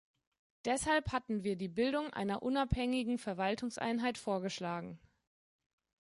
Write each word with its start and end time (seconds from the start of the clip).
Deshalb 0.65 1.11
hatten 1.11 1.43
wir 1.43 1.55
die 1.55 1.67
Bildung 1.67 2.11
einer 2.11 2.41
unabhängigen 2.41 3.19
Verwaltungseinheit 3.19 4.17
vorgeschlagen. 4.17 4.97